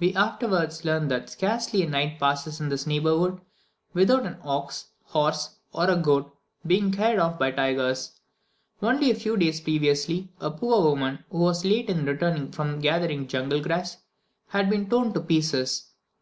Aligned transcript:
We 0.00 0.14
afterwards 0.14 0.86
learnt 0.86 1.10
that 1.10 1.28
scarcely 1.28 1.82
a 1.82 1.86
night 1.86 2.18
passes 2.18 2.60
in 2.60 2.70
this 2.70 2.86
neighbourhood 2.86 3.42
without 3.92 4.24
an 4.24 4.38
ox, 4.42 4.86
horse, 5.04 5.56
or 5.70 5.94
goat 5.96 6.34
being 6.66 6.90
carried 6.90 7.18
off 7.18 7.38
by 7.38 7.50
tigers. 7.50 8.12
Only 8.80 9.10
a 9.10 9.14
few 9.14 9.36
days 9.36 9.60
previously, 9.60 10.32
a 10.40 10.50
poor 10.50 10.82
woman 10.82 11.24
who 11.28 11.40
was 11.40 11.66
late 11.66 11.90
in 11.90 12.06
returning 12.06 12.52
from 12.52 12.80
gathering 12.80 13.28
jungle 13.28 13.60
grass, 13.60 13.98
had 14.48 14.70
been 14.70 14.88
torn 14.88 15.12
to 15.12 15.20
pieces. 15.20 15.86